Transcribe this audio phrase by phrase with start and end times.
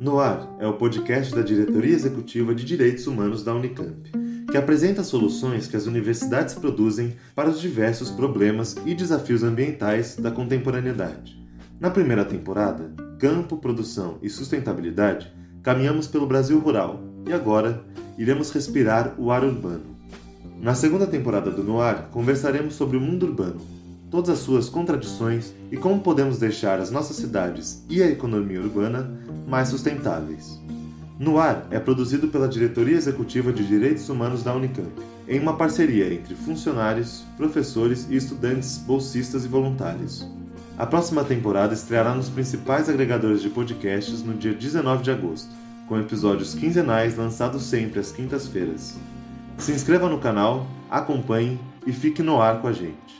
[0.00, 4.10] No Ar é o podcast da Diretoria Executiva de Direitos Humanos da Unicamp,
[4.50, 10.30] que apresenta soluções que as universidades produzem para os diversos problemas e desafios ambientais da
[10.30, 11.38] contemporaneidade.
[11.78, 15.30] Na primeira temporada, Campo, Produção e Sustentabilidade,
[15.62, 17.82] caminhamos pelo Brasil rural e agora
[18.16, 19.82] iremos respirar o ar urbano.
[20.60, 23.60] Na segunda temporada do Noir, conversaremos sobre o mundo urbano,
[24.10, 29.10] todas as suas contradições e como podemos deixar as nossas cidades e a economia urbana
[29.46, 30.60] mais sustentáveis.
[31.18, 34.90] No Ar é produzido pela Diretoria Executiva de Direitos Humanos da Unicamp,
[35.28, 40.26] em uma parceria entre funcionários, professores e estudantes, bolsistas e voluntários.
[40.80, 45.50] A próxima temporada estreará nos principais agregadores de podcasts no dia 19 de agosto,
[45.86, 48.96] com episódios quinzenais lançados sempre às quintas-feiras.
[49.58, 53.19] Se inscreva no canal, acompanhe e fique no ar com a gente.